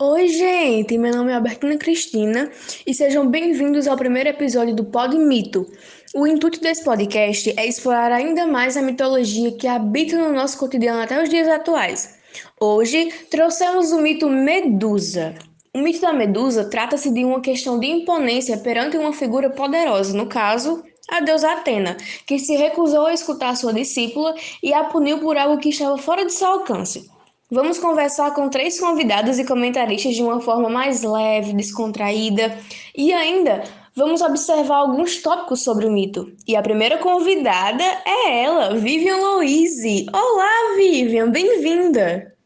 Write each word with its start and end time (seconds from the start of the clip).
Oi, 0.00 0.28
gente! 0.28 0.96
Meu 0.96 1.12
nome 1.12 1.32
é 1.32 1.34
Albertina 1.34 1.76
Cristina 1.76 2.52
e 2.86 2.94
sejam 2.94 3.26
bem-vindos 3.26 3.88
ao 3.88 3.96
primeiro 3.96 4.28
episódio 4.28 4.72
do 4.72 4.84
Pod 4.84 5.18
Mito. 5.18 5.66
O 6.14 6.24
intuito 6.24 6.60
desse 6.60 6.84
podcast 6.84 7.52
é 7.56 7.66
explorar 7.66 8.12
ainda 8.12 8.46
mais 8.46 8.76
a 8.76 8.80
mitologia 8.80 9.50
que 9.50 9.66
habita 9.66 10.16
no 10.16 10.32
nosso 10.32 10.56
cotidiano 10.56 11.02
até 11.02 11.20
os 11.20 11.28
dias 11.28 11.48
atuais. 11.48 12.16
Hoje 12.60 13.12
trouxemos 13.28 13.90
o 13.90 14.00
mito 14.00 14.30
Medusa. 14.30 15.34
O 15.74 15.80
mito 15.80 16.00
da 16.00 16.12
Medusa 16.12 16.70
trata-se 16.70 17.12
de 17.12 17.24
uma 17.24 17.40
questão 17.40 17.80
de 17.80 17.88
imponência 17.88 18.56
perante 18.58 18.96
uma 18.96 19.12
figura 19.12 19.50
poderosa, 19.50 20.16
no 20.16 20.28
caso, 20.28 20.80
a 21.10 21.18
deusa 21.18 21.50
Atena, 21.50 21.96
que 22.24 22.38
se 22.38 22.54
recusou 22.54 23.06
a 23.06 23.12
escutar 23.12 23.56
sua 23.56 23.74
discípula 23.74 24.36
e 24.62 24.72
a 24.72 24.84
puniu 24.84 25.18
por 25.18 25.36
algo 25.36 25.58
que 25.58 25.70
estava 25.70 25.98
fora 25.98 26.24
de 26.24 26.32
seu 26.32 26.46
alcance. 26.46 27.17
Vamos 27.50 27.78
conversar 27.78 28.34
com 28.34 28.50
três 28.50 28.78
convidados 28.78 29.38
e 29.38 29.44
comentaristas 29.44 30.14
de 30.14 30.22
uma 30.22 30.38
forma 30.38 30.68
mais 30.68 31.02
leve, 31.02 31.54
descontraída 31.54 32.58
e 32.94 33.10
ainda 33.10 33.64
vamos 33.96 34.20
observar 34.20 34.76
alguns 34.76 35.22
tópicos 35.22 35.62
sobre 35.62 35.86
o 35.86 35.90
mito. 35.90 36.30
E 36.46 36.54
a 36.54 36.60
primeira 36.60 36.98
convidada 36.98 37.82
é 38.04 38.44
ela, 38.44 38.76
Vivian 38.76 39.16
Louise. 39.16 40.06
Olá, 40.12 40.76
Vivian, 40.76 41.30
bem-vinda! 41.30 42.36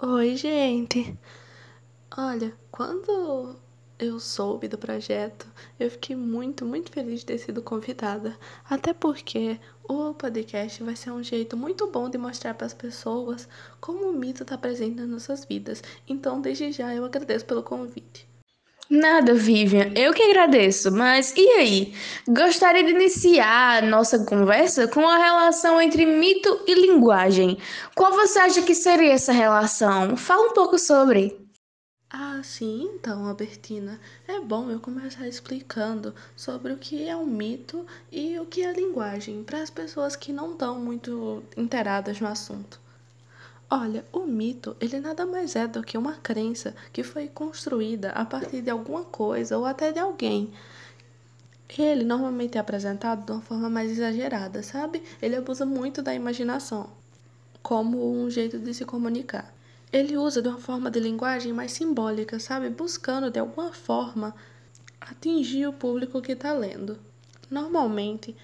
Oi, 0.00 0.36
gente! 0.36 1.12
Olha, 2.16 2.54
quando 2.70 3.56
eu 4.00 4.18
soube 4.18 4.66
do 4.66 4.78
projeto, 4.78 5.46
eu 5.78 5.90
fiquei 5.90 6.16
muito, 6.16 6.64
muito 6.64 6.90
feliz 6.90 7.20
de 7.20 7.26
ter 7.26 7.38
sido 7.38 7.62
convidada. 7.62 8.36
Até 8.68 8.94
porque 8.94 9.60
o 9.88 10.14
podcast 10.14 10.82
vai 10.82 10.96
ser 10.96 11.10
um 11.10 11.22
jeito 11.22 11.56
muito 11.56 11.86
bom 11.86 12.08
de 12.08 12.16
mostrar 12.16 12.54
para 12.54 12.66
as 12.66 12.74
pessoas 12.74 13.46
como 13.80 14.08
o 14.08 14.12
mito 14.12 14.42
está 14.42 14.56
presente 14.56 14.96
nas 14.96 15.08
nossas 15.08 15.44
vidas. 15.44 15.82
Então, 16.08 16.40
desde 16.40 16.72
já, 16.72 16.94
eu 16.94 17.04
agradeço 17.04 17.44
pelo 17.44 17.62
convite. 17.62 18.26
Nada, 18.88 19.34
Vivian, 19.34 19.92
eu 19.94 20.12
que 20.12 20.22
agradeço, 20.22 20.90
mas 20.90 21.32
e 21.36 21.46
aí? 21.50 21.94
Gostaria 22.26 22.82
de 22.82 22.90
iniciar 22.90 23.84
nossa 23.84 24.24
conversa 24.24 24.88
com 24.88 25.06
a 25.06 25.16
relação 25.16 25.80
entre 25.80 26.04
mito 26.04 26.64
e 26.66 26.74
linguagem. 26.74 27.56
Qual 27.94 28.12
você 28.12 28.40
acha 28.40 28.62
que 28.62 28.74
seria 28.74 29.12
essa 29.12 29.30
relação? 29.30 30.16
Fala 30.16 30.48
um 30.48 30.54
pouco 30.54 30.76
sobre. 30.76 31.39
Ah, 32.12 32.40
sim, 32.42 32.90
então, 32.94 33.24
Albertina, 33.24 34.00
é 34.26 34.40
bom 34.40 34.68
eu 34.68 34.80
começar 34.80 35.28
explicando 35.28 36.12
sobre 36.34 36.72
o 36.72 36.76
que 36.76 37.06
é 37.08 37.16
um 37.16 37.24
mito 37.24 37.86
e 38.10 38.36
o 38.40 38.46
que 38.46 38.62
é 38.64 38.72
linguagem, 38.72 39.44
para 39.44 39.62
as 39.62 39.70
pessoas 39.70 40.16
que 40.16 40.32
não 40.32 40.52
estão 40.52 40.80
muito 40.80 41.40
inteiradas 41.56 42.20
no 42.20 42.26
assunto. 42.26 42.80
Olha, 43.70 44.04
o 44.12 44.26
mito, 44.26 44.76
ele 44.80 44.98
nada 44.98 45.24
mais 45.24 45.54
é 45.54 45.68
do 45.68 45.84
que 45.84 45.96
uma 45.96 46.14
crença 46.14 46.74
que 46.92 47.04
foi 47.04 47.28
construída 47.28 48.10
a 48.10 48.24
partir 48.24 48.60
de 48.60 48.70
alguma 48.70 49.04
coisa 49.04 49.56
ou 49.56 49.64
até 49.64 49.92
de 49.92 50.00
alguém. 50.00 50.52
Ele 51.78 52.02
normalmente 52.04 52.58
é 52.58 52.60
apresentado 52.60 53.24
de 53.24 53.30
uma 53.30 53.40
forma 53.40 53.70
mais 53.70 53.92
exagerada, 53.92 54.62
sabe? 54.64 55.00
Ele 55.22 55.36
abusa 55.36 55.64
muito 55.64 56.02
da 56.02 56.12
imaginação 56.12 56.90
como 57.62 58.12
um 58.12 58.28
jeito 58.28 58.58
de 58.58 58.74
se 58.74 58.84
comunicar 58.84 59.54
ele 59.92 60.16
usa 60.16 60.40
de 60.40 60.48
uma 60.48 60.58
forma 60.58 60.90
de 60.90 61.00
linguagem 61.00 61.52
mais 61.52 61.72
simbólica, 61.72 62.38
sabe? 62.38 62.70
Buscando 62.70 63.30
de 63.30 63.40
alguma 63.40 63.72
forma 63.72 64.34
atingir 65.00 65.66
o 65.66 65.72
público 65.72 66.22
que 66.22 66.32
está 66.32 66.52
lendo. 66.52 66.98
Normalmente 67.50 68.36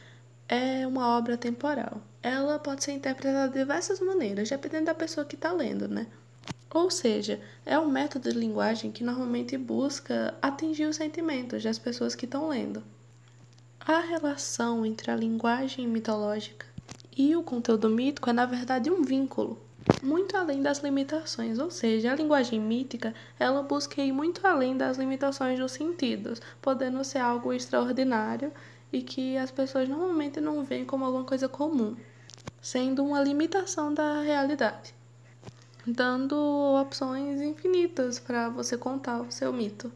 é 0.49 0.87
uma 0.87 1.17
obra 1.17 1.37
temporal. 1.37 2.03
Ela 2.21 2.59
pode 2.59 2.83
ser 2.83 2.93
interpretada 2.93 3.53
de 3.53 3.59
diversas 3.59 4.01
maneiras, 4.01 4.49
dependendo 4.49 4.87
da 4.87 4.95
pessoa 4.95 5.25
que 5.25 5.37
está 5.37 5.53
lendo, 5.53 5.87
né? 5.87 6.09
Ou 6.75 6.91
seja, 6.91 7.41
é 7.65 7.79
um 7.79 7.89
método 7.89 8.29
de 8.31 8.37
linguagem 8.37 8.91
que 8.91 9.05
normalmente 9.05 9.57
busca 9.57 10.35
atingir 10.43 10.87
os 10.87 10.97
sentimentos 10.97 11.63
das 11.63 11.79
pessoas 11.79 12.17
que 12.17 12.25
estão 12.25 12.49
lendo. 12.49 12.83
A 13.81 14.01
relação 14.01 14.85
entre 14.85 15.13
a 15.13 15.17
linguagem 15.17 15.87
mitológica 15.87 16.67
e 17.17 17.37
o 17.37 17.43
conteúdo 17.43 17.89
mítico 17.89 18.29
é, 18.29 18.33
na 18.33 18.45
verdade, 18.45 18.91
um 18.91 19.03
vínculo 19.03 19.66
muito 20.03 20.37
além 20.37 20.63
das 20.63 20.79
limitações, 20.79 21.59
ou 21.59 21.71
seja, 21.71 22.13
a 22.13 22.17
linguagem 22.17 22.61
mítica, 22.61 23.15
ela 23.39 23.63
busca 23.63 24.01
ir 24.01 24.13
muito 24.13 24.47
além 24.47 24.77
das 24.77 24.97
limitações 24.97 25.59
dos 25.59 25.73
sentidos, 25.73 26.41
podendo 26.61 27.03
ser 27.05 27.19
algo 27.19 27.53
extraordinário 27.53 28.53
e 28.93 29.03
que 29.03 29.37
as 29.37 29.51
pessoas 29.51 29.89
normalmente 29.89 30.41
não 30.41 30.65
veem 30.65 30.85
como 30.85 31.05
alguma 31.05 31.25
coisa 31.25 31.49
comum, 31.49 31.97
sendo 32.61 33.05
uma 33.05 33.23
limitação 33.23 33.93
da 33.93 34.21
realidade, 34.23 34.95
dando 35.87 36.37
opções 36.81 37.41
infinitas 37.41 38.19
para 38.19 38.49
você 38.49 38.77
contar 38.77 39.21
o 39.21 39.31
seu 39.31 39.53
mito. 39.53 39.93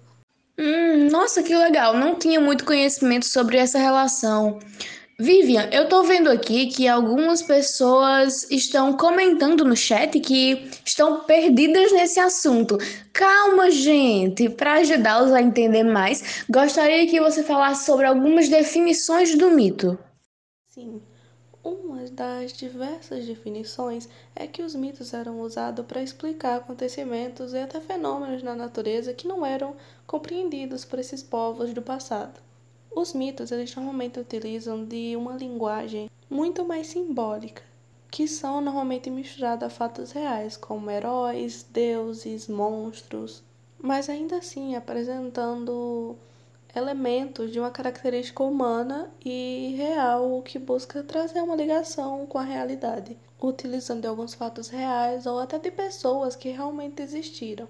Hum, 0.58 1.08
nossa, 1.10 1.42
que 1.42 1.56
legal! 1.56 1.96
Não 1.96 2.16
tinha 2.16 2.38
muito 2.38 2.66
conhecimento 2.66 3.24
sobre 3.24 3.56
essa 3.56 3.78
relação. 3.78 4.58
Vivian, 5.20 5.68
eu 5.70 5.86
tô 5.86 6.02
vendo 6.02 6.30
aqui 6.30 6.68
que 6.68 6.88
algumas 6.88 7.42
pessoas 7.42 8.50
estão 8.50 8.96
comentando 8.96 9.66
no 9.66 9.76
chat 9.76 10.18
que 10.18 10.70
estão 10.82 11.24
perdidas 11.24 11.92
nesse 11.92 12.18
assunto. 12.18 12.78
Calma, 13.12 13.70
gente, 13.70 14.48
para 14.48 14.76
ajudá-los 14.76 15.30
a 15.32 15.42
entender 15.42 15.82
mais, 15.82 16.42
gostaria 16.48 17.06
que 17.06 17.20
você 17.20 17.42
falasse 17.42 17.84
sobre 17.84 18.06
algumas 18.06 18.48
definições 18.48 19.36
do 19.36 19.50
mito. 19.50 19.98
Sim. 20.68 21.02
Uma 21.62 21.98
das 22.04 22.54
diversas 22.54 23.26
definições 23.26 24.08
é 24.34 24.46
que 24.46 24.62
os 24.62 24.74
mitos 24.74 25.12
eram 25.12 25.42
usados 25.42 25.84
para 25.84 26.02
explicar 26.02 26.56
acontecimentos 26.56 27.52
e 27.52 27.58
até 27.58 27.78
fenômenos 27.78 28.42
na 28.42 28.54
natureza 28.54 29.12
que 29.12 29.28
não 29.28 29.44
eram 29.44 29.76
compreendidos 30.06 30.86
por 30.86 30.98
esses 30.98 31.22
povos 31.22 31.74
do 31.74 31.82
passado. 31.82 32.40
Os 32.94 33.12
mitos 33.12 33.52
eles 33.52 33.74
normalmente 33.74 34.18
utilizam 34.18 34.84
de 34.84 35.14
uma 35.16 35.36
linguagem 35.36 36.10
muito 36.28 36.64
mais 36.64 36.88
simbólica, 36.88 37.62
que 38.10 38.26
são 38.26 38.60
normalmente 38.60 39.08
misturados 39.08 39.64
a 39.64 39.70
fatos 39.70 40.10
reais, 40.10 40.56
como 40.56 40.90
heróis, 40.90 41.62
deuses, 41.62 42.48
monstros, 42.48 43.44
mas 43.78 44.08
ainda 44.08 44.38
assim 44.38 44.74
apresentando 44.74 46.16
elementos 46.74 47.50
de 47.52 47.60
uma 47.60 47.70
característica 47.70 48.42
humana 48.42 49.10
e 49.24 49.74
real 49.76 50.42
que 50.42 50.58
busca 50.58 51.02
trazer 51.02 51.42
uma 51.42 51.56
ligação 51.56 52.26
com 52.26 52.38
a 52.38 52.44
realidade, 52.44 53.16
utilizando 53.40 54.06
alguns 54.06 54.34
fatos 54.34 54.68
reais 54.68 55.26
ou 55.26 55.38
até 55.38 55.58
de 55.58 55.70
pessoas 55.70 56.36
que 56.36 56.50
realmente 56.50 57.02
existiram. 57.02 57.68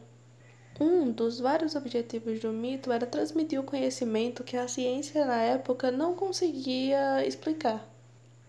Um 0.82 1.12
dos 1.12 1.38
vários 1.38 1.76
objetivos 1.76 2.40
do 2.40 2.50
mito 2.50 2.90
era 2.90 3.06
transmitir 3.06 3.60
o 3.60 3.64
conhecimento 3.64 4.42
que 4.42 4.56
a 4.56 4.66
ciência 4.66 5.26
na 5.26 5.36
época 5.42 5.90
não 5.90 6.14
conseguia 6.14 7.22
explicar. 7.26 7.86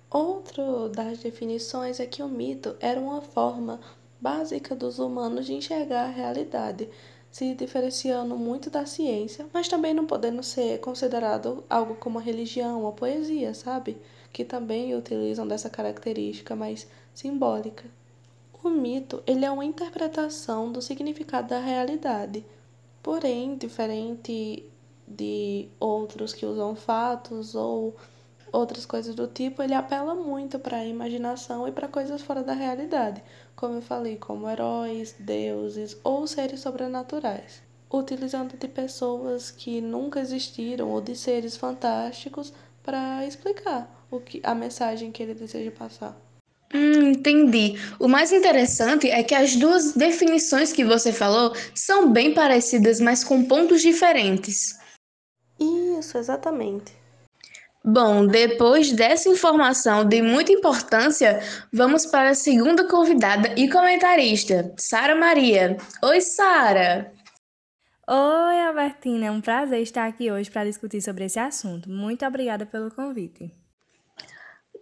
Outro 0.10 0.88
das 0.88 1.20
definições 1.20 2.00
é 2.00 2.06
que 2.06 2.24
o 2.24 2.30
mito 2.30 2.78
era 2.80 2.98
uma 3.02 3.22
forma 3.22 3.82
básica 4.20 4.74
dos 4.74 4.98
humanos 4.98 5.46
de 5.46 5.54
enxergar 5.54 6.06
a 6.06 6.12
realidade, 6.12 6.90
se 7.30 7.54
diferenciando 7.54 8.38
muito 8.38 8.70
da 8.70 8.86
ciência, 8.86 9.46
mas 9.52 9.68
também 9.68 9.94
não 9.94 10.06
podendo 10.06 10.42
ser 10.42 10.80
considerado 10.80 11.66
algo 11.70 11.96
como 11.96 12.18
a 12.18 12.22
religião 12.22 12.86
ou 12.86 12.94
poesia, 12.94 13.54
sabe? 13.54 13.98
Que 14.32 14.46
também 14.46 14.96
utilizam 14.96 15.46
dessa 15.46 15.70
característica 15.70 16.56
mais 16.56 16.88
simbólica. 17.14 17.84
O 18.64 18.70
mito 18.70 19.24
ele 19.26 19.44
é 19.44 19.50
uma 19.50 19.66
interpretação 19.66 20.72
do 20.72 20.84
significado 20.84 21.48
da 21.48 21.60
realidade, 21.60 22.46
porém, 23.02 23.56
diferente 23.56 24.70
de 25.08 25.68
outros 25.80 26.32
que 26.32 26.46
usam 26.46 26.76
fatos 26.76 27.56
ou 27.56 27.96
outras 28.52 28.86
coisas 28.86 29.16
do 29.16 29.28
tipo, 29.28 29.64
ele 29.64 29.74
apela 29.74 30.14
muito 30.14 30.60
para 30.60 30.78
a 30.78 30.86
imaginação 30.86 31.68
e 31.68 31.72
para 31.72 31.88
coisas 31.88 32.22
fora 32.22 32.44
da 32.44 32.54
realidade, 32.54 33.24
como 33.56 33.76
eu 33.76 33.82
falei, 33.82 34.18
como 34.18 34.48
heróis, 34.48 35.16
deuses 35.18 35.98
ou 36.04 36.28
seres 36.28 36.60
sobrenaturais, 36.60 37.64
utilizando 37.92 38.58
de 38.58 38.68
pessoas 38.68 39.50
que 39.50 39.82
nunca 39.82 40.20
existiram 40.20 40.92
ou 40.92 41.02
de 41.02 41.16
seres 41.16 41.58
fantásticos 41.58 42.54
para 42.84 43.26
explicar 43.26 44.06
o 44.12 44.20
que 44.20 44.40
a 44.44 44.54
mensagem 44.54 45.12
que 45.12 45.24
ele 45.24 45.34
deseja 45.34 45.72
passar. 45.72 46.16
Hum, 46.74 47.10
entendi. 47.12 47.76
O 48.00 48.08
mais 48.08 48.32
interessante 48.32 49.10
é 49.10 49.24
que 49.24 49.36
as 49.36 49.56
duas 49.56 49.94
definições 49.94 50.72
que 50.72 50.86
você 50.86 51.12
falou 51.12 51.54
são 51.76 52.12
bem 52.12 52.34
parecidas, 52.34 53.00
mas 53.00 53.24
com 53.24 53.44
pontos 53.44 53.82
diferentes. 53.82 54.80
Isso, 55.60 56.18
exatamente. 56.18 56.94
Bom, 57.84 58.28
depois 58.28 58.92
dessa 58.92 59.28
informação 59.28 60.06
de 60.06 60.22
muita 60.22 60.52
importância, 60.52 61.40
vamos 61.74 62.06
para 62.06 62.30
a 62.30 62.36
segunda 62.36 62.88
convidada 62.88 63.54
e 63.58 63.68
comentarista, 63.68 64.74
Sara 64.78 65.16
Maria. 65.16 65.78
Oi, 66.04 66.22
Sara! 66.22 67.12
Oi, 68.08 68.60
Albertina, 68.68 69.28
é 69.28 69.32
um 69.32 69.42
prazer 69.42 69.82
estar 69.82 70.06
aqui 70.06 70.32
hoje 70.32 70.52
para 70.52 70.66
discutir 70.66 71.02
sobre 71.02 71.26
esse 71.26 71.40
assunto. 71.40 71.90
Muito 71.90 72.26
obrigada 72.26 72.66
pelo 72.66 72.92
convite. 72.92 73.52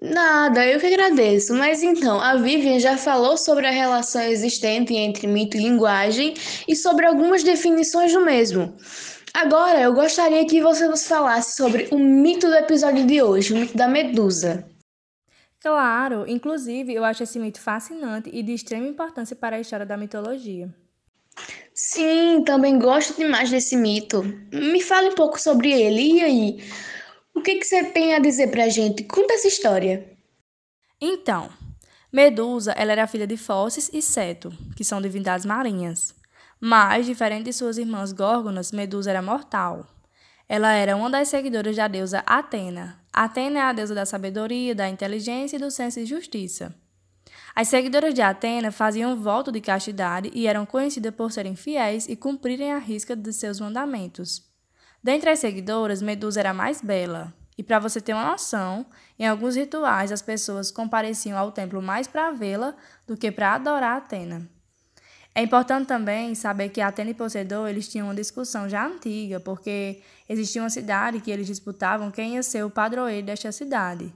Nada, 0.01 0.65
eu 0.65 0.79
que 0.79 0.87
agradeço. 0.87 1.53
Mas 1.53 1.83
então, 1.83 2.21
a 2.21 2.35
Vivian 2.35 2.79
já 2.79 2.97
falou 2.97 3.35
sobre 3.35 3.67
a 3.67 3.71
relação 3.71 4.21
existente 4.21 4.93
entre 4.93 5.27
mito 5.27 5.57
e 5.57 5.61
linguagem 5.61 6.33
e 6.67 6.75
sobre 6.75 7.05
algumas 7.05 7.43
definições 7.43 8.13
do 8.13 8.23
mesmo. 8.23 8.77
Agora, 9.33 9.81
eu 9.81 9.93
gostaria 9.93 10.45
que 10.45 10.61
você 10.61 10.87
nos 10.87 11.05
falasse 11.05 11.55
sobre 11.55 11.87
o 11.91 11.99
mito 11.99 12.47
do 12.47 12.55
episódio 12.55 13.05
de 13.05 13.21
hoje, 13.21 13.53
o 13.53 13.57
mito 13.57 13.77
da 13.77 13.87
Medusa. 13.87 14.65
Claro, 15.61 16.25
inclusive 16.27 16.93
eu 16.93 17.03
acho 17.03 17.23
esse 17.23 17.37
mito 17.37 17.59
fascinante 17.59 18.29
e 18.33 18.41
de 18.41 18.53
extrema 18.53 18.87
importância 18.87 19.35
para 19.35 19.57
a 19.57 19.59
história 19.59 19.85
da 19.85 19.97
mitologia. 19.97 20.73
Sim, 21.73 22.43
também 22.45 22.79
gosto 22.79 23.17
demais 23.17 23.49
desse 23.49 23.75
mito. 23.75 24.23
Me 24.51 24.81
fale 24.81 25.09
um 25.09 25.15
pouco 25.15 25.39
sobre 25.39 25.71
ele. 25.71 26.13
E 26.13 26.21
aí? 26.21 26.59
O 27.35 27.41
que, 27.41 27.55
que 27.55 27.65
você 27.65 27.83
tem 27.85 28.13
a 28.13 28.19
dizer 28.19 28.49
pra 28.51 28.69
gente? 28.69 29.03
Conta 29.03 29.33
essa 29.33 29.47
história. 29.47 30.17
Então, 30.99 31.49
Medusa 32.11 32.71
ela 32.71 32.91
era 32.91 33.07
filha 33.07 33.27
de 33.27 33.37
Fóssis 33.37 33.89
e 33.93 34.01
Seto, 34.01 34.51
que 34.75 34.83
são 34.83 35.01
divindades 35.01 35.45
marinhas. 35.45 36.15
Mas, 36.59 37.05
diferente 37.05 37.45
de 37.45 37.53
suas 37.53 37.77
irmãs 37.77 38.11
Górgonas, 38.11 38.71
Medusa 38.71 39.11
era 39.11 39.21
mortal. 39.21 39.87
Ela 40.47 40.73
era 40.73 40.95
uma 40.95 41.09
das 41.09 41.27
seguidoras 41.27 41.75
da 41.75 41.87
deusa 41.87 42.23
Atena. 42.25 42.99
Atena 43.13 43.59
é 43.59 43.61
a 43.61 43.73
deusa 43.73 43.93
da 43.93 44.05
sabedoria, 44.05 44.73
da 44.73 44.89
inteligência 44.89 45.57
e 45.57 45.59
do 45.59 45.69
senso 45.69 45.99
de 45.99 46.07
justiça. 46.07 46.75
As 47.55 47.67
seguidoras 47.67 48.13
de 48.13 48.21
Atena 48.21 48.71
faziam 48.71 49.15
voto 49.15 49.51
de 49.51 49.61
castidade 49.61 50.31
e 50.33 50.47
eram 50.47 50.65
conhecidas 50.65 51.13
por 51.13 51.31
serem 51.31 51.55
fiéis 51.55 52.09
e 52.09 52.15
cumprirem 52.15 52.71
a 52.71 52.79
risca 52.79 53.15
de 53.15 53.31
seus 53.31 53.59
mandamentos. 53.59 54.48
Dentre 55.03 55.29
as 55.29 55.39
seguidoras, 55.39 56.01
Medusa 56.01 56.39
era 56.39 56.53
mais 56.53 56.81
bela. 56.81 57.33
E 57.57 57.63
para 57.63 57.79
você 57.79 57.99
ter 57.99 58.13
uma 58.13 58.31
noção, 58.31 58.85
em 59.17 59.27
alguns 59.27 59.55
rituais 59.55 60.11
as 60.11 60.21
pessoas 60.21 60.71
compareciam 60.71 61.37
ao 61.37 61.51
templo 61.51 61.81
mais 61.81 62.07
para 62.07 62.31
vê-la 62.31 62.73
do 63.05 63.17
que 63.17 63.31
para 63.31 63.55
adorar 63.55 63.97
Atena. 63.97 64.47
É 65.35 65.43
importante 65.43 65.87
também 65.87 66.33
saber 66.35 66.69
que 66.69 66.81
Atena 66.81 67.11
e 67.11 67.13
Poseidon 67.13 67.67
eles 67.67 67.87
tinham 67.87 68.07
uma 68.07 68.15
discussão 68.15 68.67
já 68.67 68.85
antiga, 68.85 69.39
porque 69.39 70.01
existia 70.27 70.61
uma 70.61 70.69
cidade 70.69 71.21
que 71.21 71.31
eles 71.31 71.47
disputavam 71.47 72.11
quem 72.11 72.35
ia 72.35 72.43
ser 72.43 72.65
o 72.65 72.69
padroeiro 72.69 73.27
desta 73.27 73.51
cidade. 73.51 74.13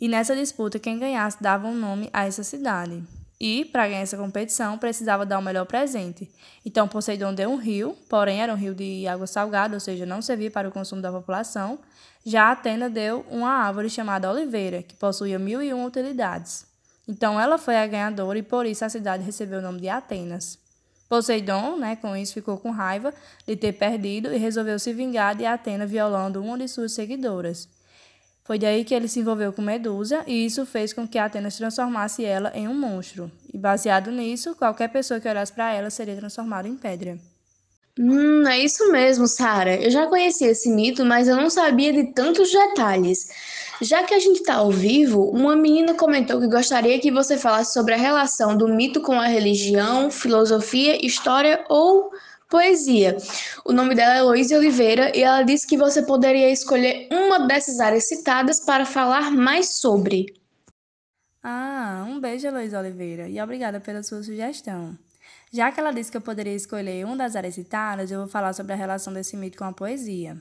E 0.00 0.08
nessa 0.08 0.36
disputa, 0.36 0.78
quem 0.78 0.98
ganhasse 0.98 1.42
dava 1.42 1.66
um 1.66 1.74
nome 1.74 2.10
a 2.12 2.26
essa 2.26 2.44
cidade. 2.44 3.02
E, 3.46 3.62
para 3.62 3.86
ganhar 3.86 4.00
essa 4.00 4.16
competição, 4.16 4.78
precisava 4.78 5.26
dar 5.26 5.38
o 5.38 5.42
melhor 5.42 5.66
presente. 5.66 6.32
Então, 6.64 6.88
Poseidon 6.88 7.34
deu 7.34 7.50
um 7.50 7.56
rio, 7.56 7.94
porém 8.08 8.40
era 8.40 8.50
um 8.50 8.56
rio 8.56 8.74
de 8.74 9.06
água 9.06 9.26
salgada, 9.26 9.74
ou 9.74 9.80
seja, 9.80 10.06
não 10.06 10.22
servia 10.22 10.50
para 10.50 10.66
o 10.66 10.72
consumo 10.72 11.02
da 11.02 11.12
população. 11.12 11.78
Já 12.24 12.50
Atena 12.50 12.88
deu 12.88 13.22
uma 13.30 13.50
árvore 13.50 13.90
chamada 13.90 14.30
oliveira, 14.30 14.82
que 14.82 14.96
possuía 14.96 15.38
mil 15.38 15.62
e 15.62 15.74
uma 15.74 15.86
utilidades. 15.86 16.64
Então, 17.06 17.38
ela 17.38 17.58
foi 17.58 17.76
a 17.76 17.86
ganhadora 17.86 18.38
e 18.38 18.42
por 18.42 18.64
isso 18.64 18.82
a 18.82 18.88
cidade 18.88 19.22
recebeu 19.22 19.58
o 19.58 19.62
nome 19.62 19.78
de 19.78 19.90
Atenas. 19.90 20.58
Poseidon, 21.06 21.76
né, 21.76 21.96
com 21.96 22.16
isso, 22.16 22.32
ficou 22.32 22.56
com 22.56 22.70
raiva 22.70 23.12
de 23.46 23.54
ter 23.56 23.74
perdido 23.74 24.32
e 24.32 24.38
resolveu 24.38 24.78
se 24.78 24.94
vingar 24.94 25.34
de 25.34 25.44
Atena 25.44 25.84
violando 25.84 26.42
uma 26.42 26.56
de 26.56 26.66
suas 26.66 26.92
seguidoras. 26.92 27.68
Foi 28.44 28.58
daí 28.58 28.84
que 28.84 28.94
ele 28.94 29.08
se 29.08 29.20
envolveu 29.20 29.54
com 29.54 29.62
Medusa 29.62 30.22
e 30.26 30.44
isso 30.44 30.66
fez 30.66 30.92
com 30.92 31.08
que 31.08 31.18
Atenas 31.18 31.56
transformasse 31.56 32.24
ela 32.24 32.52
em 32.54 32.68
um 32.68 32.74
monstro. 32.74 33.32
E 33.52 33.56
baseado 33.56 34.10
nisso, 34.10 34.54
qualquer 34.54 34.88
pessoa 34.88 35.18
que 35.18 35.26
olhasse 35.26 35.50
para 35.50 35.72
ela 35.72 35.88
seria 35.88 36.14
transformada 36.14 36.68
em 36.68 36.76
pedra. 36.76 37.18
Hum, 37.98 38.46
é 38.46 38.58
isso 38.58 38.90
mesmo, 38.92 39.26
Sara. 39.26 39.76
Eu 39.76 39.90
já 39.90 40.06
conhecia 40.08 40.50
esse 40.50 40.68
mito, 40.68 41.06
mas 41.06 41.26
eu 41.26 41.36
não 41.36 41.48
sabia 41.48 41.92
de 41.92 42.12
tantos 42.12 42.52
detalhes. 42.52 43.28
Já 43.80 44.02
que 44.02 44.12
a 44.12 44.18
gente 44.18 44.40
está 44.40 44.56
ao 44.56 44.70
vivo, 44.70 45.22
uma 45.30 45.56
menina 45.56 45.94
comentou 45.94 46.38
que 46.38 46.46
gostaria 46.46 46.98
que 46.98 47.10
você 47.10 47.38
falasse 47.38 47.72
sobre 47.72 47.94
a 47.94 47.98
relação 47.98 48.56
do 48.56 48.68
mito 48.68 49.00
com 49.00 49.18
a 49.18 49.26
religião, 49.26 50.10
filosofia, 50.10 51.04
história 51.04 51.64
ou 51.68 52.10
poesia. 52.48 53.16
O 53.64 53.72
nome 53.72 53.94
dela 53.94 54.14
é 54.14 54.22
Luísa 54.22 54.56
Oliveira 54.56 55.16
e 55.16 55.22
ela 55.22 55.42
disse 55.42 55.66
que 55.66 55.76
você 55.76 56.02
poderia 56.02 56.50
escolher 56.50 57.08
uma 57.10 57.46
dessas 57.46 57.80
áreas 57.80 58.08
citadas 58.08 58.60
para 58.60 58.84
falar 58.84 59.30
mais 59.30 59.76
sobre. 59.76 60.26
Ah, 61.42 62.06
um 62.08 62.20
beijo, 62.20 62.50
Luísa 62.50 62.78
Oliveira, 62.78 63.28
e 63.28 63.40
obrigada 63.40 63.80
pela 63.80 64.02
sua 64.02 64.22
sugestão. 64.22 64.96
Já 65.52 65.70
que 65.70 65.78
ela 65.78 65.92
disse 65.92 66.10
que 66.10 66.16
eu 66.16 66.20
poderia 66.20 66.54
escolher 66.54 67.04
uma 67.04 67.16
das 67.16 67.36
áreas 67.36 67.54
citadas, 67.54 68.10
eu 68.10 68.20
vou 68.20 68.28
falar 68.28 68.52
sobre 68.52 68.72
a 68.72 68.76
relação 68.76 69.12
desse 69.12 69.36
mito 69.36 69.58
com 69.58 69.64
a 69.64 69.72
poesia. 69.72 70.36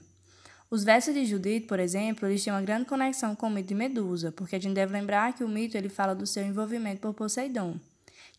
Os 0.71 0.83
versos 0.83 1.13
de 1.13 1.23
Judite, 1.23 1.67
por 1.67 1.79
exemplo, 1.79 2.27
eles 2.27 2.43
têm 2.43 2.51
uma 2.51 2.61
grande 2.61 2.85
conexão 2.85 3.35
com 3.35 3.45
o 3.45 3.49
mito 3.49 3.67
de 3.67 3.75
Medusa, 3.75 4.31
porque 4.31 4.55
a 4.55 4.59
gente 4.59 4.73
deve 4.73 4.91
lembrar 4.91 5.33
que 5.33 5.43
o 5.43 5.47
mito 5.47 5.77
ele 5.77 5.87
fala 5.87 6.15
do 6.15 6.25
seu 6.25 6.43
envolvimento 6.43 7.01
por 7.01 7.13
Poseidon, 7.13 7.79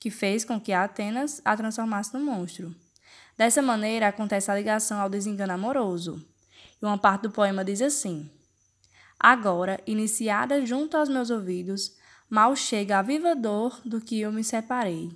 que 0.00 0.10
fez 0.10 0.44
com 0.44 0.60
que 0.60 0.72
a 0.72 0.82
Atenas 0.82 1.40
a 1.44 1.56
transformasse 1.56 2.12
num 2.12 2.24
monstro. 2.24 2.74
Dessa 3.36 3.60
maneira, 3.60 4.08
acontece 4.08 4.50
a 4.50 4.54
ligação 4.54 5.00
ao 5.00 5.08
desengano 5.08 5.52
amoroso. 5.52 6.24
E 6.80 6.84
uma 6.84 6.98
parte 6.98 7.22
do 7.22 7.30
poema 7.30 7.64
diz 7.64 7.82
assim: 7.82 8.30
Agora, 9.18 9.80
iniciada 9.86 10.64
junto 10.64 10.96
aos 10.96 11.08
meus 11.08 11.30
ouvidos, 11.30 11.96
mal 12.28 12.54
chega 12.54 12.98
a 12.98 13.02
viva 13.02 13.34
dor 13.34 13.80
do 13.84 14.00
que 14.00 14.20
eu 14.20 14.30
me 14.30 14.44
separei. 14.44 15.10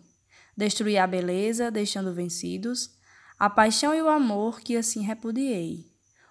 Destruí 0.56 0.98
a 0.98 1.06
beleza, 1.06 1.70
deixando 1.70 2.12
vencidos, 2.12 2.90
a 3.38 3.48
paixão 3.48 3.94
e 3.94 4.02
o 4.02 4.08
amor 4.08 4.60
que 4.60 4.76
assim 4.76 5.02
repudiei. 5.02 5.86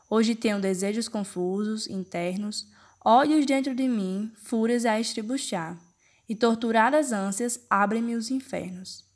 Hoje 0.09 0.35
tenho 0.35 0.59
desejos 0.59 1.07
confusos, 1.07 1.87
internos, 1.87 2.67
ódios 3.03 3.45
dentro 3.45 3.73
de 3.73 3.87
mim, 3.87 4.31
fúrias 4.35 4.85
a 4.85 4.99
estribuchar, 4.99 5.79
e 6.27 6.35
torturadas 6.35 7.13
ânsias 7.13 7.59
abrem-me 7.69 8.15
os 8.15 8.29
infernos. 8.29 9.06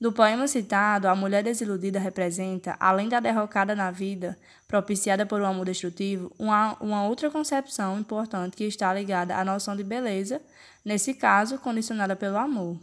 No 0.00 0.12
poema 0.12 0.46
citado, 0.46 1.08
a 1.08 1.14
mulher 1.16 1.42
desiludida 1.42 1.98
representa, 1.98 2.76
além 2.78 3.08
da 3.08 3.18
derrocada 3.18 3.74
na 3.74 3.90
vida, 3.90 4.38
propiciada 4.68 5.26
por 5.26 5.40
um 5.40 5.46
amor 5.46 5.66
destrutivo, 5.66 6.30
uma, 6.38 6.76
uma 6.80 7.04
outra 7.04 7.28
concepção 7.28 7.98
importante 7.98 8.56
que 8.56 8.64
está 8.64 8.94
ligada 8.94 9.34
à 9.34 9.44
noção 9.44 9.74
de 9.74 9.82
beleza, 9.82 10.40
nesse 10.84 11.14
caso, 11.14 11.58
condicionada 11.58 12.14
pelo 12.14 12.36
amor. 12.36 12.76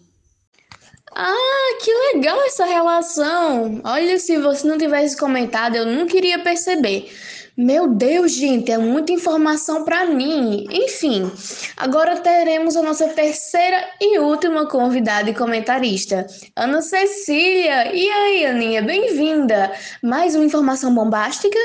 Ah, 1.13 1.77
que 1.81 1.91
legal 2.13 2.37
essa 2.41 2.65
relação! 2.65 3.79
Olha, 3.85 4.19
se 4.19 4.37
você 4.37 4.67
não 4.67 4.77
tivesse 4.77 5.15
comentado, 5.15 5.75
eu 5.75 5.85
não 5.85 6.05
queria 6.07 6.39
perceber. 6.39 7.09
Meu 7.57 7.87
Deus, 7.87 8.33
gente, 8.33 8.69
é 8.69 8.77
muita 8.77 9.13
informação 9.13 9.85
para 9.85 10.05
mim. 10.07 10.65
Enfim, 10.69 11.31
agora 11.77 12.19
teremos 12.19 12.75
a 12.75 12.81
nossa 12.81 13.07
terceira 13.07 13.91
e 14.01 14.19
última 14.19 14.67
convidada 14.67 15.29
e 15.29 15.33
comentarista, 15.33 16.27
Ana 16.53 16.81
Cecília. 16.81 17.95
E 17.95 18.09
aí, 18.09 18.45
Aninha, 18.45 18.81
bem-vinda. 18.81 19.71
Mais 20.03 20.35
uma 20.35 20.43
informação 20.43 20.93
bombástica? 20.93 21.57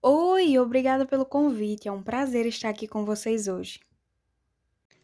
Oi, 0.00 0.58
obrigada 0.58 1.04
pelo 1.04 1.26
convite. 1.26 1.86
É 1.86 1.92
um 1.92 2.02
prazer 2.02 2.46
estar 2.46 2.70
aqui 2.70 2.88
com 2.88 3.04
vocês 3.04 3.48
hoje. 3.48 3.80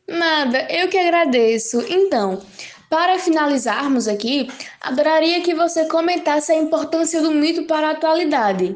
Nada, 0.09 0.67
eu 0.73 0.89
que 0.89 0.97
agradeço. 0.97 1.85
Então, 1.87 2.41
para 2.89 3.19
finalizarmos 3.19 4.09
aqui, 4.09 4.49
adoraria 4.81 5.43
que 5.43 5.55
você 5.55 5.85
comentasse 5.85 6.51
a 6.51 6.57
importância 6.57 7.21
do 7.21 7.31
mito 7.31 7.65
para 7.65 7.89
a 7.89 7.91
atualidade. 7.91 8.75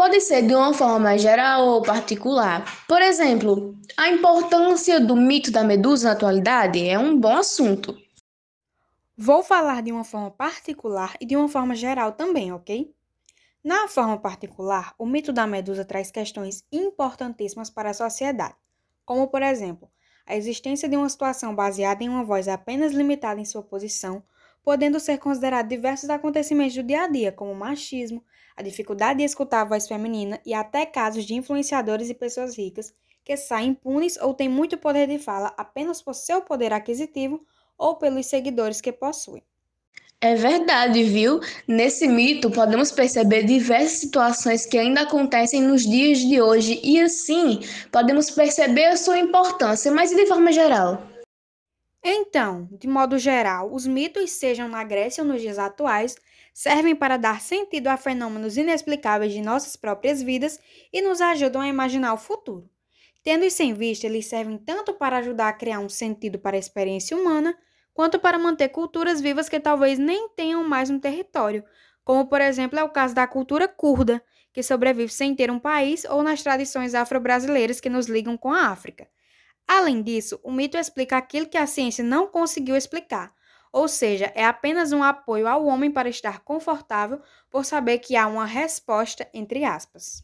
Pode 0.00 0.18
ser 0.22 0.46
de 0.46 0.54
uma 0.54 0.72
forma 0.72 0.98
mais 0.98 1.20
geral 1.20 1.66
ou 1.68 1.82
particular. 1.82 2.64
Por 2.88 3.02
exemplo, 3.02 3.76
a 3.98 4.08
importância 4.08 4.98
do 4.98 5.14
mito 5.14 5.50
da 5.50 5.62
medusa 5.62 6.08
na 6.08 6.14
atualidade 6.14 6.88
é 6.88 6.98
um 6.98 7.20
bom 7.20 7.36
assunto. 7.36 7.94
Vou 9.14 9.42
falar 9.42 9.82
de 9.82 9.92
uma 9.92 10.02
forma 10.02 10.30
particular 10.30 11.14
e 11.20 11.26
de 11.26 11.36
uma 11.36 11.50
forma 11.50 11.74
geral 11.74 12.12
também, 12.12 12.50
ok? 12.50 12.90
Na 13.62 13.88
forma 13.88 14.18
particular, 14.18 14.94
o 14.98 15.04
mito 15.04 15.34
da 15.34 15.46
medusa 15.46 15.84
traz 15.84 16.10
questões 16.10 16.64
importantíssimas 16.72 17.68
para 17.68 17.90
a 17.90 17.94
sociedade, 17.94 18.54
como, 19.04 19.28
por 19.28 19.42
exemplo, 19.42 19.86
a 20.24 20.34
existência 20.34 20.88
de 20.88 20.96
uma 20.96 21.10
situação 21.10 21.54
baseada 21.54 22.02
em 22.02 22.08
uma 22.08 22.24
voz 22.24 22.48
apenas 22.48 22.92
limitada 22.92 23.38
em 23.38 23.44
sua 23.44 23.62
posição, 23.62 24.22
podendo 24.64 24.98
ser 24.98 25.18
considerado 25.18 25.68
diversos 25.68 26.08
acontecimentos 26.08 26.74
do 26.74 26.82
dia 26.82 27.02
a 27.02 27.06
dia, 27.06 27.30
como 27.30 27.54
machismo, 27.54 28.24
a 28.60 28.62
dificuldade 28.62 29.18
de 29.18 29.24
escutar 29.24 29.62
a 29.62 29.64
voz 29.64 29.88
feminina 29.88 30.40
e 30.44 30.54
até 30.54 30.86
casos 30.86 31.24
de 31.24 31.34
influenciadores 31.34 32.08
e 32.08 32.14
pessoas 32.14 32.56
ricas 32.56 32.92
que 33.24 33.36
saem 33.36 33.70
impunes 33.70 34.18
ou 34.20 34.34
têm 34.34 34.48
muito 34.48 34.76
poder 34.78 35.08
de 35.08 35.18
fala 35.18 35.52
apenas 35.56 36.02
por 36.02 36.14
seu 36.14 36.42
poder 36.42 36.72
aquisitivo 36.72 37.44
ou 37.76 37.96
pelos 37.96 38.26
seguidores 38.26 38.80
que 38.80 38.92
possuem. 38.92 39.42
É 40.22 40.34
verdade, 40.34 41.02
viu? 41.04 41.40
Nesse 41.66 42.06
mito 42.06 42.50
podemos 42.50 42.92
perceber 42.92 43.44
diversas 43.44 44.00
situações 44.00 44.66
que 44.66 44.76
ainda 44.76 45.00
acontecem 45.00 45.62
nos 45.62 45.82
dias 45.82 46.18
de 46.18 46.42
hoje 46.42 46.78
e 46.84 47.00
assim 47.00 47.60
podemos 47.90 48.30
perceber 48.30 48.84
a 48.86 48.96
sua 48.96 49.18
importância, 49.18 49.90
mas 49.90 50.10
de 50.10 50.26
forma 50.26 50.52
geral. 50.52 51.09
Então, 52.02 52.68
de 52.72 52.88
modo 52.88 53.18
geral, 53.18 53.72
os 53.72 53.86
mitos, 53.86 54.30
sejam 54.32 54.68
na 54.68 54.82
Grécia 54.84 55.22
ou 55.22 55.28
nos 55.28 55.40
dias 55.40 55.58
atuais, 55.58 56.16
servem 56.52 56.96
para 56.96 57.16
dar 57.16 57.40
sentido 57.40 57.88
a 57.88 57.96
fenômenos 57.96 58.56
inexplicáveis 58.56 59.32
de 59.32 59.40
nossas 59.42 59.76
próprias 59.76 60.22
vidas 60.22 60.58
e 60.92 61.02
nos 61.02 61.20
ajudam 61.20 61.60
a 61.60 61.68
imaginar 61.68 62.14
o 62.14 62.18
futuro. 62.18 62.68
Tendo 63.22 63.44
isso 63.44 63.62
em 63.62 63.74
vista, 63.74 64.06
eles 64.06 64.26
servem 64.26 64.56
tanto 64.58 64.94
para 64.94 65.18
ajudar 65.18 65.48
a 65.48 65.52
criar 65.52 65.78
um 65.80 65.88
sentido 65.88 66.38
para 66.38 66.56
a 66.56 66.58
experiência 66.58 67.16
humana, 67.16 67.56
quanto 67.92 68.18
para 68.18 68.38
manter 68.38 68.70
culturas 68.70 69.20
vivas 69.20 69.48
que 69.48 69.60
talvez 69.60 69.98
nem 69.98 70.30
tenham 70.30 70.66
mais 70.66 70.88
um 70.88 70.98
território, 70.98 71.62
como 72.02 72.26
por 72.26 72.40
exemplo 72.40 72.78
é 72.78 72.84
o 72.84 72.88
caso 72.88 73.14
da 73.14 73.26
cultura 73.26 73.68
curda, 73.68 74.22
que 74.54 74.62
sobrevive 74.62 75.12
sem 75.12 75.34
ter 75.34 75.50
um 75.50 75.58
país, 75.60 76.04
ou 76.06 76.22
nas 76.22 76.42
tradições 76.42 76.94
afro-brasileiras 76.94 77.78
que 77.80 77.90
nos 77.90 78.06
ligam 78.06 78.36
com 78.38 78.50
a 78.52 78.68
África. 78.68 79.06
Além 79.72 80.02
disso, 80.02 80.38
o 80.42 80.50
mito 80.52 80.76
explica 80.76 81.16
aquilo 81.16 81.48
que 81.48 81.56
a 81.56 81.66
ciência 81.66 82.04
não 82.04 82.26
conseguiu 82.26 82.76
explicar, 82.76 83.32
ou 83.72 83.88
seja, 83.88 84.30
é 84.34 84.44
apenas 84.44 84.92
um 84.92 85.02
apoio 85.02 85.46
ao 85.46 85.64
homem 85.64 85.90
para 85.90 86.08
estar 86.10 86.40
confortável 86.40 87.22
por 87.50 87.64
saber 87.64 87.98
que 88.00 88.16
há 88.16 88.26
uma 88.26 88.44
resposta, 88.44 89.30
entre 89.32 89.64
aspas. 89.64 90.22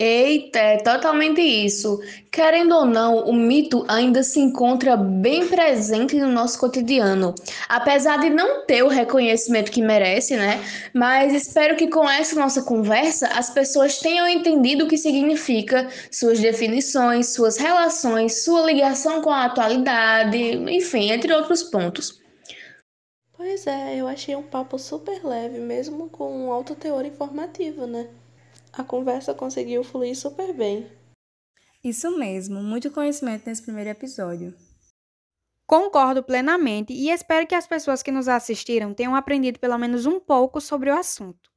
Eita, 0.00 0.60
é 0.60 0.76
totalmente 0.76 1.40
isso. 1.40 2.00
Querendo 2.30 2.72
ou 2.72 2.86
não, 2.86 3.24
o 3.24 3.32
mito 3.32 3.84
ainda 3.88 4.22
se 4.22 4.38
encontra 4.38 4.96
bem 4.96 5.48
presente 5.48 6.14
no 6.14 6.28
nosso 6.28 6.56
cotidiano. 6.60 7.34
Apesar 7.68 8.18
de 8.18 8.30
não 8.30 8.64
ter 8.64 8.84
o 8.84 8.88
reconhecimento 8.88 9.72
que 9.72 9.82
merece, 9.82 10.36
né? 10.36 10.62
Mas 10.94 11.34
espero 11.34 11.74
que 11.74 11.88
com 11.88 12.08
essa 12.08 12.38
nossa 12.38 12.62
conversa 12.62 13.26
as 13.28 13.50
pessoas 13.50 13.98
tenham 13.98 14.28
entendido 14.28 14.84
o 14.84 14.88
que 14.88 14.96
significa, 14.96 15.88
suas 16.12 16.38
definições, 16.38 17.34
suas 17.34 17.56
relações, 17.56 18.44
sua 18.44 18.62
ligação 18.62 19.20
com 19.20 19.30
a 19.30 19.46
atualidade, 19.46 20.38
enfim, 20.38 21.10
entre 21.10 21.34
outros 21.34 21.64
pontos. 21.64 22.20
Pois 23.36 23.66
é, 23.66 23.96
eu 23.96 24.06
achei 24.06 24.36
um 24.36 24.44
papo 24.44 24.78
super 24.78 25.24
leve, 25.24 25.58
mesmo 25.58 26.08
com 26.08 26.46
um 26.46 26.52
alto 26.52 26.76
teor 26.76 27.04
informativo, 27.04 27.84
né? 27.84 28.08
A 28.72 28.84
conversa 28.84 29.34
conseguiu 29.34 29.82
fluir 29.82 30.16
super 30.16 30.52
bem. 30.52 30.90
Isso 31.82 32.10
mesmo, 32.16 32.62
muito 32.62 32.90
conhecimento 32.90 33.46
nesse 33.46 33.62
primeiro 33.62 33.90
episódio. 33.90 34.54
Concordo 35.66 36.22
plenamente 36.22 36.92
e 36.92 37.10
espero 37.10 37.46
que 37.46 37.54
as 37.54 37.66
pessoas 37.66 38.02
que 38.02 38.10
nos 38.10 38.26
assistiram 38.26 38.94
tenham 38.94 39.14
aprendido 39.14 39.58
pelo 39.58 39.78
menos 39.78 40.06
um 40.06 40.18
pouco 40.18 40.60
sobre 40.60 40.90
o 40.90 40.98
assunto. 40.98 41.48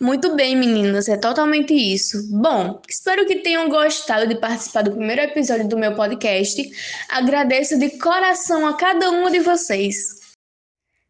Muito 0.00 0.34
bem, 0.34 0.56
meninas, 0.56 1.08
é 1.08 1.16
totalmente 1.16 1.74
isso. 1.74 2.18
Bom, 2.30 2.80
espero 2.88 3.26
que 3.26 3.36
tenham 3.36 3.68
gostado 3.68 4.26
de 4.26 4.40
participar 4.40 4.82
do 4.82 4.92
primeiro 4.92 5.22
episódio 5.22 5.68
do 5.68 5.76
meu 5.76 5.94
podcast. 5.94 6.70
Agradeço 7.08 7.78
de 7.78 7.98
coração 7.98 8.66
a 8.66 8.74
cada 8.74 9.10
uma 9.10 9.30
de 9.30 9.40
vocês. 9.40 10.25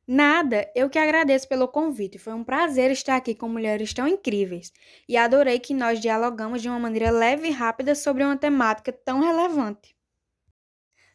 Nada, 0.07 0.71
eu 0.75 0.89
que 0.89 0.99
agradeço 0.99 1.49
pelo 1.49 1.67
convite. 1.67 2.19
Foi 2.19 2.33
um 2.33 2.45
prazer 2.45 2.93
estar 2.93 3.17
aqui 3.17 3.35
com 3.35 3.49
mulheres 3.49 3.93
tão 3.93 4.07
incríveis 4.07 4.73
e 5.09 5.17
adorei 5.17 5.59
que 5.59 5.75
nós 5.75 6.01
dialogamos 6.01 6.63
de 6.63 6.69
uma 6.69 6.79
maneira 6.79 7.11
leve 7.11 7.49
e 7.49 7.51
rápida 7.51 7.95
sobre 7.95 8.23
uma 8.23 8.37
temática 8.37 8.93
tão 8.93 9.21
relevante. 9.21 9.97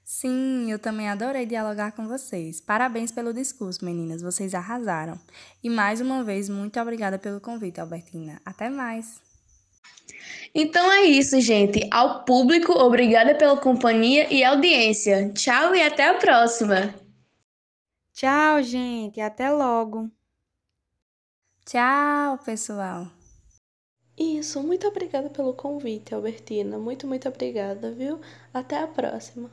Sim, 0.03 0.69
eu 0.69 0.77
também 0.77 1.07
adorei 1.07 1.45
dialogar 1.45 1.93
com 1.93 2.05
vocês. 2.05 2.59
Parabéns 2.59 3.13
pelo 3.13 3.33
discurso, 3.33 3.85
meninas, 3.85 4.21
vocês 4.21 4.53
arrasaram. 4.53 5.17
E 5.63 5.69
mais 5.69 6.01
uma 6.01 6.21
vez, 6.21 6.49
muito 6.49 6.77
obrigada 6.81 7.17
pelo 7.17 7.39
convite, 7.39 7.79
Albertina. 7.79 8.41
Até 8.45 8.69
mais! 8.69 9.21
Então 10.53 10.91
é 10.91 11.03
isso, 11.03 11.39
gente. 11.39 11.87
Ao 11.89 12.25
público, 12.25 12.73
obrigada 12.73 13.35
pela 13.35 13.55
companhia 13.55 14.27
e 14.29 14.43
audiência. 14.43 15.31
Tchau 15.33 15.73
e 15.73 15.81
até 15.81 16.09
a 16.09 16.15
próxima! 16.15 17.00
Tchau, 18.21 18.61
gente. 18.61 19.19
Até 19.19 19.49
logo. 19.49 20.07
Tchau, 21.65 22.37
pessoal. 22.45 23.07
Isso, 24.15 24.61
muito 24.61 24.87
obrigada 24.87 25.27
pelo 25.27 25.55
convite, 25.55 26.13
Albertina. 26.13 26.77
Muito, 26.77 27.07
muito 27.07 27.27
obrigada, 27.27 27.91
viu? 27.91 28.21
Até 28.53 28.77
a 28.77 28.87
próxima. 28.87 29.49